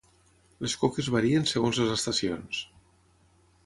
[0.65, 2.67] Les coques varien segons les estacions